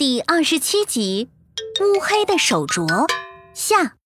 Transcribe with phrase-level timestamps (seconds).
[0.00, 1.28] 第二十七集，
[1.82, 3.06] 乌黑的手镯
[3.52, 3.96] 下。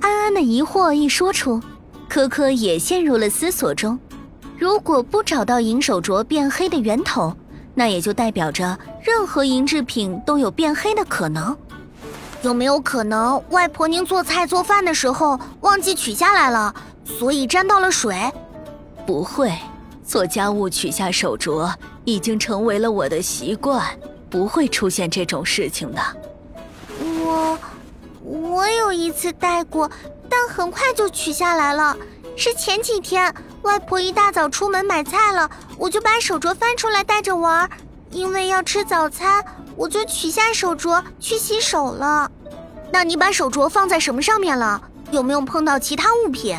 [0.00, 1.60] 安安的疑惑一说出，
[2.08, 3.98] 科科也陷入了思索中。
[4.56, 7.36] 如果不找到银手镯变黑的源头，
[7.74, 11.54] 那也就代表着任何银制品都有变黑的可能。
[12.40, 18.32] 有没有可能，外婆您做菜做饭的时候忘记取下来了，所以沾到了水？
[19.06, 19.52] 不会，
[20.12, 21.72] 做家务取下手镯
[22.04, 23.82] 已经成为了我的习惯，
[24.28, 26.02] 不会出现这种事情的。
[27.24, 27.58] 我，
[28.22, 29.90] 我有一次戴过，
[30.28, 31.96] 但很快就取下来了。
[32.36, 37.66] 是前几天，外婆一大早出门买菜了，我就把手镯翻出来戴着玩，
[38.10, 39.42] 因为要吃早餐。
[39.76, 42.30] 我就取下手镯去洗手了，
[42.92, 44.78] 那你把手镯放在什么上面了？
[45.10, 46.54] 有没有碰到其他物品？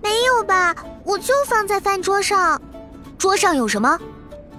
[0.00, 2.60] 没有吧，我就放在饭桌上。
[3.18, 3.98] 桌上有什么？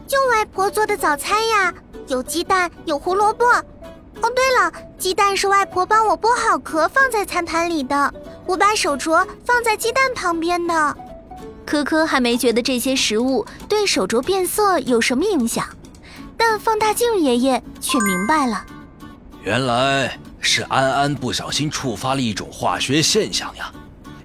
[0.08, 1.74] 就外婆做的早餐呀，
[2.08, 3.46] 有鸡蛋，有胡萝卜。
[3.46, 8.14] 哦，对了，鸡蛋是外婆帮我剥好壳放在餐盘里的，
[8.46, 10.98] 我把手镯放在鸡蛋旁边的。
[11.66, 15.66] 科科还没觉得这些食物对手镯变色有什么影响。
[16.36, 18.66] 但放大镜爷爷却明白了，
[19.44, 23.72] 原来是安安不小心触发了一种化学现象呀。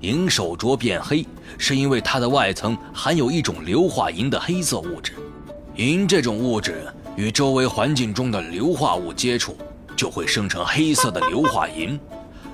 [0.01, 1.27] 银手镯变黑，
[1.59, 5.13] 是因为它的外层含有一种硫化银的黑色物质。
[5.75, 9.59] 银这种物质与周围环境中的硫化物接触，
[9.95, 12.01] 就会生成黑色的硫化银，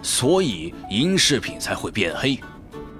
[0.03, 2.39] 所以银饰品才会变黑。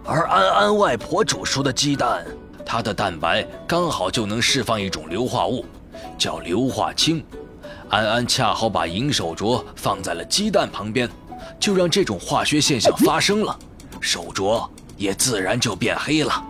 [0.05, 2.25] 而安安外婆煮熟的鸡蛋，
[2.65, 5.65] 它的蛋白刚好就能释放一种硫化物。
[6.19, 7.25] 叫硫化氢，
[7.89, 11.09] 安安恰好把银手镯放在了鸡蛋旁边，
[11.59, 13.59] 就让这种化学现象发生了，
[14.01, 16.45] 手镯也自然就变黑了。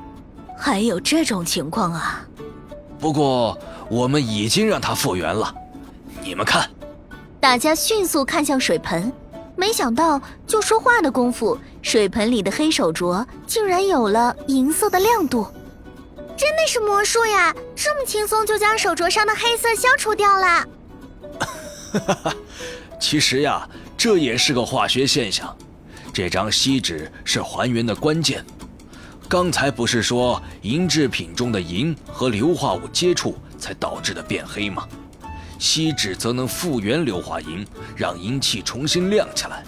[0.56, 2.25] 还有这种情况啊？
[2.98, 3.59] 不过
[3.91, 5.55] 我们已经让它复原了，
[6.23, 6.70] 你们看。
[7.41, 9.12] 大家迅速看向水盆，
[9.56, 15.47] 没想到就说话的功夫，水盆里的黑手镯竟然有了银色的亮度。
[16.36, 17.55] 真的是魔术呀！
[17.77, 20.67] 这么轻松就将手镯上的黑色消除掉了。
[21.92, 22.35] 哈哈，
[22.98, 25.55] 其实呀，这也是个化学现象。
[26.14, 28.45] 这张锡纸是还原的关键。
[29.29, 34.86] 刚才不是说银制品中的银和硫化物接触才导致的变黑吗？
[35.58, 37.67] 锡纸则能复原硫化银，
[37.97, 39.64] 让银器重新亮起来。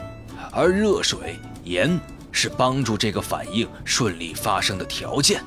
[0.53, 1.99] 而热水、盐
[2.31, 5.43] 是帮助这个反应顺利发生的条件。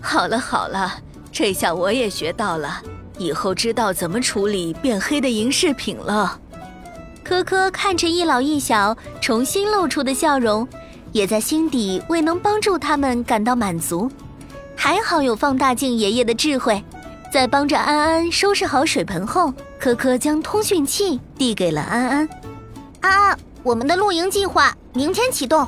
[0.00, 0.92] 好了好了，
[1.32, 2.80] 这下我也学到了，
[3.18, 6.38] 以后知道怎么处理变黑的银饰品了。
[7.24, 10.68] 科科看着一老一小重新露出的笑容，
[11.10, 14.10] 也在心底为能帮助他们感到满足。
[14.76, 16.84] 还好有放大镜爷爷的智慧，
[17.32, 22.28] 在帮着安安收拾好水盆后，科科将通讯器递给了安安。
[23.00, 25.66] 安安，我们的露营计划明天启动。